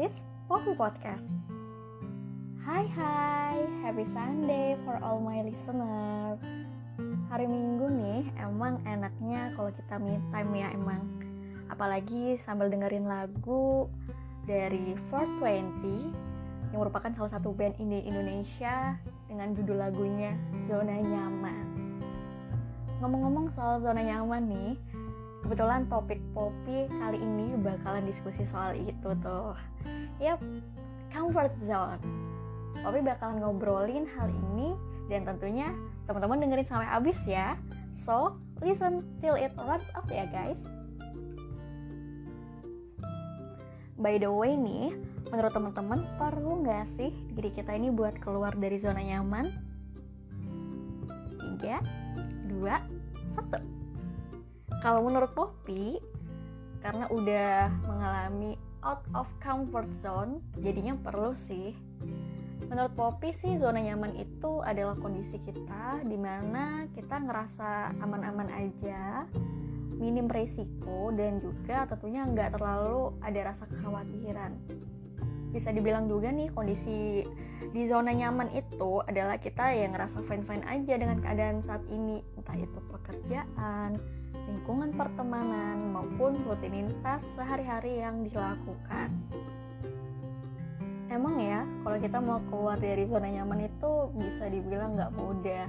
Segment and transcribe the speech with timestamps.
[0.00, 1.28] Is Poppy Podcast.
[2.64, 6.40] Hai hai, happy Sunday for all my listener.
[7.28, 11.04] Hari Minggu nih, emang enaknya kalau kita me time ya emang.
[11.68, 13.92] Apalagi sambil dengerin lagu
[14.48, 18.96] dari 420 yang merupakan salah satu band indie Indonesia
[19.28, 20.32] dengan judul lagunya
[20.64, 21.66] Zona Nyaman.
[23.04, 24.72] Ngomong-ngomong soal zona nyaman nih,
[25.50, 29.58] kebetulan topik Poppy kali ini bakalan diskusi soal itu tuh.
[30.22, 30.38] Yap,
[31.10, 31.98] comfort zone.
[32.86, 34.78] Poppy bakalan ngobrolin hal ini
[35.10, 35.74] dan tentunya
[36.06, 37.58] teman-teman dengerin sampai habis ya.
[37.98, 40.62] So, listen till it runs up ya guys.
[43.98, 44.94] By the way nih,
[45.34, 49.50] menurut teman-teman perlu nggak sih diri kita ini buat keluar dari zona nyaman?
[51.58, 52.70] 3, 2,
[53.34, 53.79] 1
[54.80, 56.00] kalau menurut Poppy
[56.80, 61.76] karena udah mengalami out of comfort zone jadinya perlu sih.
[62.64, 69.28] Menurut Poppy sih zona nyaman itu adalah kondisi kita di mana kita ngerasa aman-aman aja
[70.00, 74.56] minim resiko dan juga tentunya nggak terlalu ada rasa kekhawatiran.
[75.52, 77.26] Bisa dibilang juga nih kondisi
[77.74, 82.24] di zona nyaman itu adalah kita yang ngerasa fine-fine aja dengan keadaan saat ini.
[82.38, 83.98] Entah itu pekerjaan,
[84.50, 89.14] lingkungan pertemanan maupun rutinitas sehari-hari yang dilakukan.
[91.06, 95.66] Emang ya, kalau kita mau keluar dari zona nyaman itu bisa dibilang nggak mudah.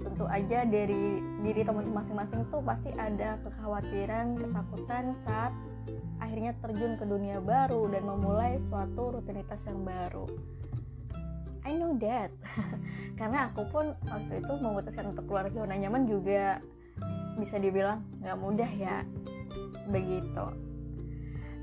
[0.00, 5.52] Tentu aja dari diri teman-teman masing-masing tuh pasti ada kekhawatiran, ketakutan saat
[6.20, 10.24] akhirnya terjun ke dunia baru dan memulai suatu rutinitas yang baru.
[11.64, 12.28] I know that,
[13.20, 16.60] karena aku pun waktu itu memutuskan untuk keluar zona nyaman juga
[17.38, 19.02] bisa dibilang nggak mudah ya.
[19.90, 20.46] Begitu.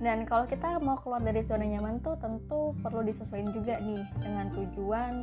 [0.01, 4.49] Dan kalau kita mau keluar dari zona nyaman tuh tentu perlu disesuaikan juga nih dengan
[4.49, 5.13] tujuan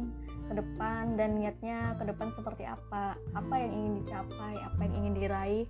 [0.49, 3.19] ke depan dan niatnya ke depan seperti apa.
[3.35, 5.67] Apa yang ingin dicapai apa yang ingin diraih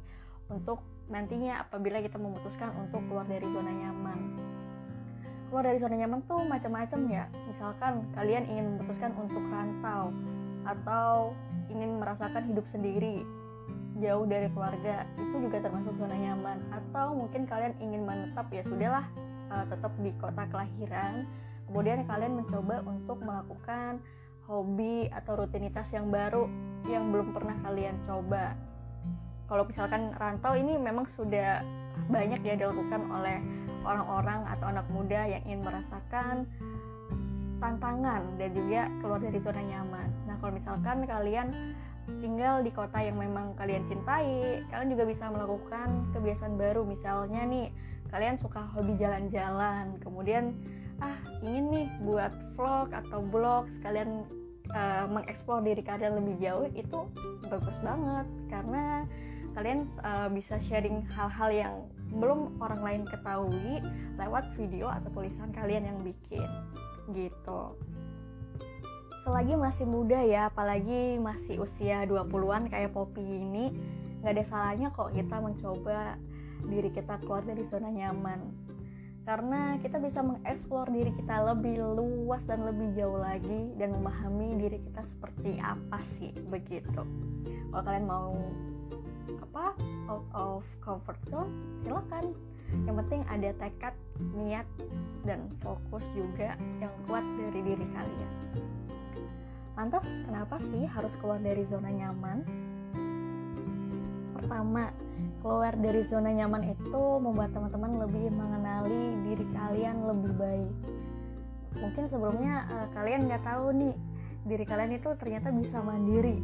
[0.52, 4.20] untuk nantinya apabila kita memutuskan untuk keluar dari zona nyaman.
[5.48, 7.24] Keluar dari zona nyaman tuh macam-macam ya.
[7.48, 10.12] Misalkan kalian ingin memutuskan untuk rantau
[10.68, 11.32] atau
[11.72, 13.24] ingin merasakan hidup sendiri
[13.98, 16.58] jauh dari keluarga itu juga termasuk zona nyaman.
[16.70, 19.06] Atau mungkin kalian ingin menetap ya sudahlah
[19.50, 21.26] uh, tetap di kota kelahiran.
[21.68, 24.00] Kemudian kalian mencoba untuk melakukan
[24.48, 26.48] hobi atau rutinitas yang baru
[26.88, 28.56] yang belum pernah kalian coba.
[29.48, 31.60] Kalau misalkan rantau ini memang sudah
[32.08, 33.40] banyak ya dilakukan oleh
[33.84, 36.48] orang-orang atau anak muda yang ingin merasakan
[37.58, 40.08] tantangan dan juga keluar dari zona nyaman.
[40.30, 41.48] Nah, kalau misalkan kalian
[42.20, 46.82] tinggal di kota yang memang kalian cintai, kalian juga bisa melakukan kebiasaan baru.
[46.84, 47.68] Misalnya nih,
[48.08, 50.56] kalian suka hobi jalan-jalan, kemudian
[50.98, 51.14] ah
[51.44, 54.26] ingin nih buat vlog atau blog, sekalian
[54.74, 56.98] uh, mengeksplor diri kalian lebih jauh, itu
[57.46, 59.06] bagus banget karena
[59.58, 61.74] kalian uh, bisa sharing hal-hal yang
[62.14, 63.82] belum orang lain ketahui
[64.16, 66.48] lewat video atau tulisan kalian yang bikin
[67.12, 67.74] gitu
[69.28, 73.76] selagi masih muda ya apalagi masih usia 20-an kayak Poppy ini
[74.24, 76.16] nggak ada salahnya kok kita mencoba
[76.64, 78.40] diri kita keluar dari zona nyaman.
[79.28, 84.80] Karena kita bisa mengeksplor diri kita lebih luas dan lebih jauh lagi dan memahami diri
[84.80, 87.04] kita seperti apa sih begitu.
[87.68, 88.32] Kalau kalian mau
[89.44, 89.76] apa
[90.08, 91.52] out of comfort zone
[91.84, 92.32] silakan.
[92.88, 93.94] Yang penting ada tekad
[94.32, 94.64] niat
[95.28, 98.32] dan fokus juga yang kuat dari diri kalian
[99.78, 102.42] Lantas, kenapa sih harus keluar dari zona nyaman?
[104.34, 104.90] Pertama,
[105.38, 110.74] keluar dari zona nyaman itu membuat teman-teman lebih mengenali diri kalian lebih baik.
[111.78, 113.94] Mungkin sebelumnya uh, kalian nggak tahu nih,
[114.50, 116.42] diri kalian itu ternyata bisa mandiri.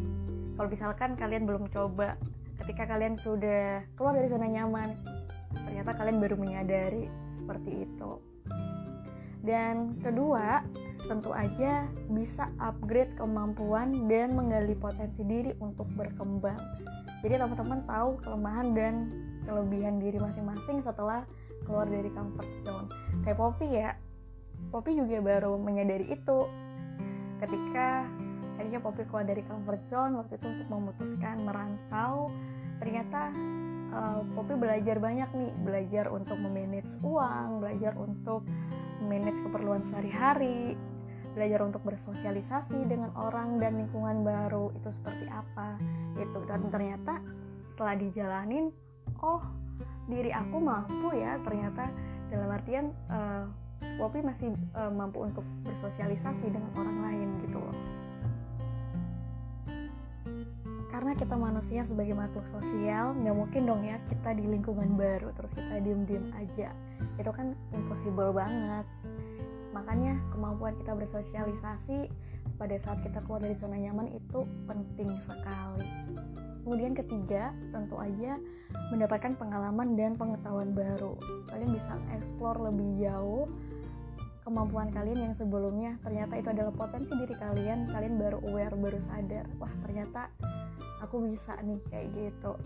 [0.54, 2.14] Kalau misalkan kalian belum coba,
[2.62, 4.94] ketika kalian sudah keluar dari zona nyaman,
[5.66, 8.22] ternyata kalian baru menyadari seperti itu.
[9.42, 10.62] Dan kedua,
[11.04, 16.58] tentu aja bisa upgrade kemampuan dan menggali potensi diri untuk berkembang.
[17.24, 18.94] Jadi teman-teman tahu kelemahan dan
[19.44, 21.24] kelebihan diri masing-masing setelah
[21.64, 22.88] keluar dari comfort zone.
[23.24, 23.96] Kayak Poppy ya,
[24.68, 26.38] Poppy juga baru menyadari itu
[27.40, 28.04] ketika
[28.56, 32.28] akhirnya Poppy keluar dari comfort zone waktu itu untuk memutuskan merantau.
[32.80, 33.32] Ternyata
[33.92, 38.44] uh, Poppy belajar banyak nih, belajar untuk memanage uang, belajar untuk
[39.04, 40.76] manage keperluan sehari-hari,
[41.34, 45.76] belajar untuk bersosialisasi dengan orang dan lingkungan baru itu seperti apa
[46.14, 47.18] itu dan ternyata
[47.66, 48.70] setelah dijalanin
[49.18, 49.42] oh
[50.08, 51.88] diri aku mampu ya ternyata.
[52.32, 53.46] Dalam artian uh,
[54.00, 57.76] Poppy masih uh, mampu untuk bersosialisasi dengan orang lain gitu loh.
[60.88, 65.52] Karena kita manusia sebagai makhluk sosial nggak mungkin dong ya kita di lingkungan baru terus
[65.52, 66.72] kita diem-diem aja.
[67.20, 68.86] Itu kan impossible banget
[69.74, 72.06] makanya kemampuan kita bersosialisasi
[72.54, 75.90] pada saat kita keluar dari zona nyaman itu penting sekali.
[76.64, 78.40] Kemudian ketiga tentu aja
[78.88, 81.18] mendapatkan pengalaman dan pengetahuan baru.
[81.52, 83.50] Kalian bisa explore lebih jauh
[84.46, 86.00] kemampuan kalian yang sebelumnya.
[86.00, 87.92] Ternyata itu adalah potensi diri kalian.
[87.92, 90.32] Kalian baru aware baru sadar wah ternyata
[91.04, 92.56] aku bisa nih kayak gitu.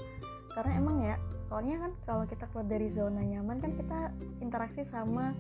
[0.55, 1.17] Karena emang ya
[1.49, 4.13] soalnya kan kalau kita keluar dari zona nyaman kan kita
[4.45, 5.33] interaksi sama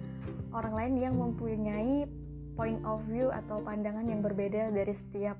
[0.56, 2.08] orang lain yang mempunyai
[2.56, 5.36] point of view atau pandangan yang berbeda dari setiap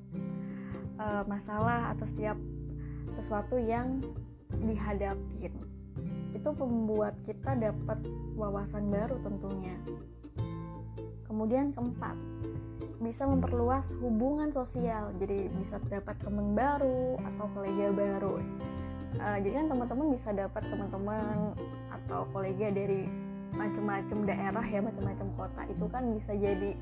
[1.00, 2.36] uh, masalah atau setiap
[3.16, 4.04] sesuatu yang
[4.62, 5.50] dihadapin.
[6.36, 7.98] Itu membuat kita dapat
[8.36, 9.74] wawasan baru tentunya.
[11.26, 12.14] Kemudian keempat
[13.00, 15.10] bisa memperluas hubungan sosial.
[15.18, 18.38] Jadi bisa dapat teman baru atau kolega baru
[19.18, 21.54] uh, jadi kan teman-teman bisa dapat teman-teman
[21.90, 23.06] atau kolega dari
[23.54, 25.62] macam-macam daerah ya macam-macam kota.
[25.70, 26.78] Itu kan bisa jadi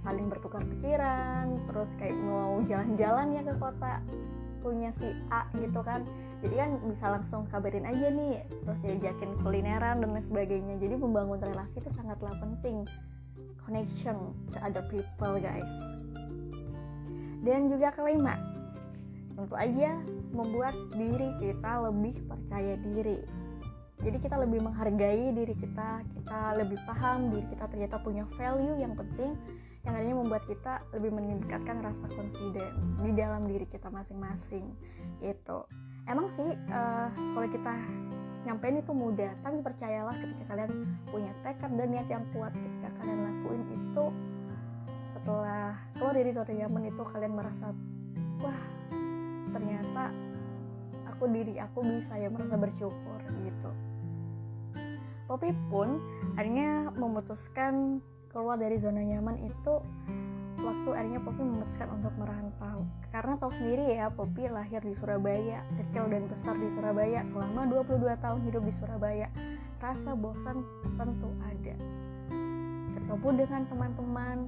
[0.00, 4.00] saling bertukar pikiran terus kayak mau jalan-jalan ya ke kota
[4.64, 6.08] punya si A gitu kan.
[6.40, 10.80] Jadi kan bisa langsung kabarin aja nih terus diajakin kulineran dan lain sebagainya.
[10.80, 12.88] Jadi membangun relasi itu sangatlah penting.
[13.64, 15.72] Connection to other people guys.
[17.44, 18.53] Dan juga kelima
[19.34, 19.98] tentu aja
[20.30, 23.18] membuat diri kita lebih percaya diri.
[24.04, 28.92] Jadi kita lebih menghargai diri kita kita lebih paham diri kita ternyata punya value yang
[28.98, 29.38] penting
[29.84, 32.72] yang akhirnya membuat kita lebih meningkatkan rasa confident
[33.04, 34.64] di dalam diri kita masing-masing
[35.20, 35.58] itu
[36.08, 37.72] emang sih uh, kalau kita
[38.44, 40.72] nyampein itu mudah tapi percayalah ketika kalian
[41.08, 44.06] punya tekad dan niat yang kuat ketika kalian lakuin itu
[45.12, 47.66] setelah keluar dari zona nyaman itu kalian merasa
[48.40, 48.60] wah
[49.54, 50.10] ternyata
[51.06, 53.70] aku diri aku bisa ya merasa bersyukur gitu.
[55.24, 56.02] Poppy pun
[56.36, 59.74] akhirnya memutuskan keluar dari zona nyaman itu
[60.60, 62.84] waktu akhirnya Poppy memutuskan untuk merantau.
[63.14, 68.04] Karena tahu sendiri ya Poppy lahir di Surabaya kecil dan besar di Surabaya selama 22
[68.20, 69.28] tahun hidup di Surabaya.
[69.78, 70.64] Rasa bosan
[70.96, 71.76] tentu ada.
[72.96, 74.38] Ketemu dengan teman-teman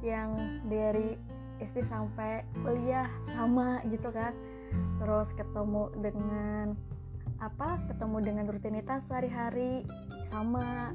[0.00, 0.36] yang
[0.68, 1.16] dari
[1.60, 4.36] SD sampai kuliah sama gitu kan
[5.00, 6.74] terus ketemu dengan
[7.36, 9.84] apa ketemu dengan rutinitas sehari-hari
[10.26, 10.92] sama.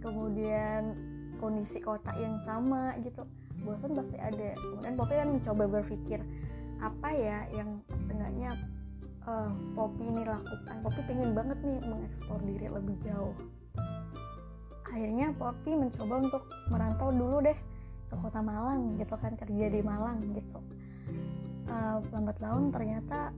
[0.00, 0.96] Kemudian
[1.36, 3.26] kondisi kota yang sama gitu.
[3.60, 4.56] Bosan pasti ada.
[4.56, 6.20] Kemudian Poppy kan mencoba berpikir
[6.80, 8.56] apa ya yang seenggaknya
[9.28, 10.76] uh, Poppy ini lakukan?
[10.80, 13.36] Poppy pengen banget nih mengeksplor diri lebih jauh.
[14.88, 17.58] Akhirnya Poppy mencoba untuk merantau dulu deh
[18.10, 20.58] ke kota Malang gitu kan kerja di Malang gitu
[21.70, 23.30] uh, lambat laun ternyata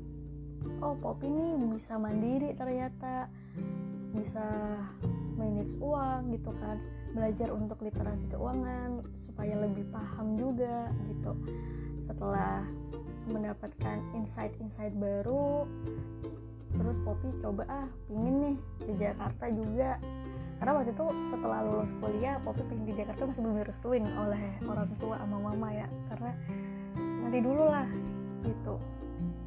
[0.80, 3.28] oh Poppy ini bisa mandiri ternyata.
[4.12, 4.44] Bisa
[5.36, 6.76] manage uang gitu kan.
[7.12, 11.32] Belajar untuk literasi keuangan supaya lebih paham juga gitu.
[12.08, 12.64] Setelah
[13.22, 15.62] mendapatkan insight-insight baru
[16.72, 18.56] terus Poppy coba ah pingin nih
[18.88, 20.00] di Jakarta juga.
[20.62, 24.90] Karena waktu itu setelah lulus kuliah Poppy pingin di Jakarta masih belum direstuin oleh orang
[25.00, 25.88] tua sama mama ya.
[26.12, 26.32] Karena
[27.22, 27.88] nanti dulu lah
[28.42, 28.74] gitu.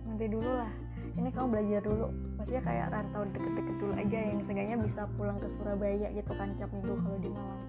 [0.08, 0.72] Nanti dulu lah.
[1.16, 2.08] Ini kamu belajar dulu.
[2.40, 6.72] Maksudnya kayak rantau deket-deket dulu aja yang seenggaknya bisa pulang ke Surabaya gitu kan tiap
[6.76, 7.64] minggu kalau di Malang.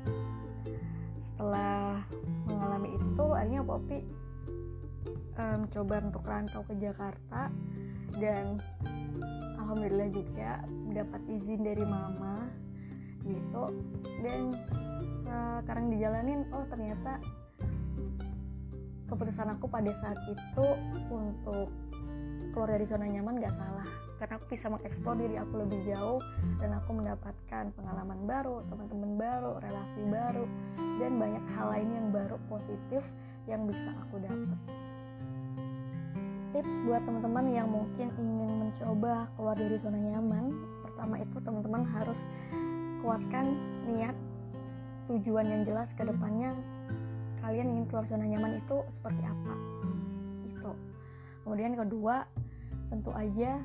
[1.22, 2.02] Setelah
[2.46, 3.98] mengalami itu akhirnya Poppy
[5.38, 7.52] um, coba untuk rantau ke Jakarta
[8.18, 8.58] dan
[9.60, 10.62] alhamdulillah juga
[10.94, 12.48] dapat izin dari mama
[13.26, 13.64] gitu.
[14.22, 14.54] Dan
[15.62, 17.18] sekarang dijalanin oh ternyata
[19.06, 20.66] keputusan aku pada saat itu
[21.10, 21.70] untuk
[22.50, 23.86] keluar dari zona nyaman gak salah
[24.16, 26.20] karena aku bisa mengeksplor diri aku lebih jauh
[26.56, 30.44] dan aku mendapatkan pengalaman baru, teman-teman baru, relasi baru
[30.96, 33.04] dan banyak hal lain yang baru positif
[33.44, 34.58] yang bisa aku dapat.
[36.56, 42.24] Tips buat teman-teman yang mungkin ingin mencoba keluar dari zona nyaman, pertama itu teman-teman harus
[43.04, 43.52] kuatkan
[43.84, 44.16] niat
[45.12, 46.56] tujuan yang jelas ke depannya
[47.46, 49.54] kalian ingin keluar zona nyaman itu seperti apa?
[50.50, 50.74] Itu
[51.46, 52.26] kemudian kedua
[52.90, 53.62] tentu aja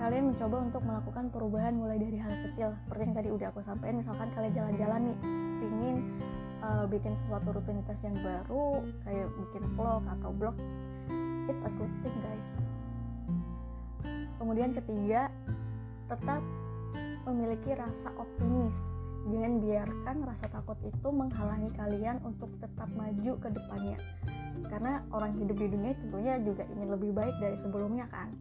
[0.00, 2.72] kalian mencoba untuk melakukan perubahan mulai dari hal kecil.
[2.80, 5.18] Seperti yang tadi udah aku sampaikan misalkan kalian jalan-jalan nih
[5.60, 5.96] pingin
[6.64, 10.56] uh, bikin sesuatu rutinitas yang baru kayak bikin vlog atau blog
[11.52, 12.48] it's a good thing guys.
[14.40, 15.28] Kemudian ketiga
[16.08, 16.40] tetap
[17.28, 18.76] memiliki rasa optimis
[19.24, 23.98] jangan biarkan rasa takut itu menghalangi kalian untuk tetap maju ke depannya.
[24.68, 28.32] Karena orang hidup di dunia tentunya juga ingin lebih baik dari sebelumnya kan?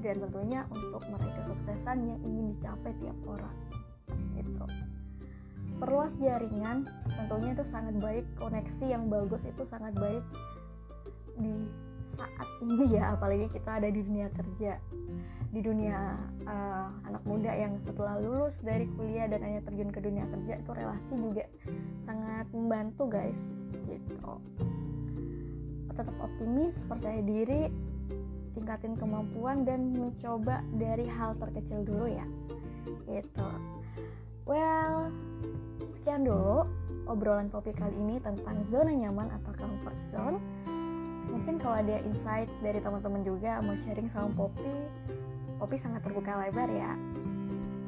[0.00, 3.56] Dan tentunya untuk meraih kesuksesan yang ingin dicapai tiap orang
[4.40, 4.64] itu
[5.80, 8.24] perluas jaringan tentunya itu sangat baik.
[8.36, 10.24] Koneksi yang bagus itu sangat baik
[11.40, 11.56] di
[12.20, 14.76] saat ini ya apalagi kita ada di dunia kerja
[15.50, 16.14] di dunia
[16.46, 20.70] uh, anak muda yang setelah lulus dari kuliah dan hanya terjun ke dunia kerja itu
[20.70, 21.44] relasi juga
[22.06, 23.40] sangat membantu guys
[23.90, 24.38] gitu.
[25.90, 27.66] Tetap optimis percaya diri
[28.54, 32.26] tingkatin kemampuan dan mencoba dari hal terkecil dulu ya
[33.10, 33.50] gitu.
[34.46, 35.10] Well
[35.98, 36.62] sekian dulu
[37.10, 40.38] obrolan topik kali ini tentang zona nyaman atau comfort zone
[41.30, 44.74] mungkin kalau ada insight dari teman-teman juga mau sharing sama Poppy
[45.60, 46.96] Poppy sangat terbuka lebar ya.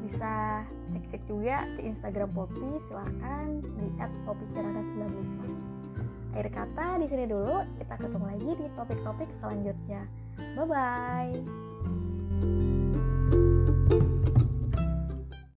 [0.05, 0.61] Bisa
[0.93, 3.87] cek-cek juga ke Instagram Poppy silahkan di
[4.29, 5.73] @poppykirana95
[6.33, 7.61] akhir kata di sini dulu.
[7.77, 10.09] Kita ketemu lagi di topik-topik selanjutnya.
[10.57, 12.81] Bye bye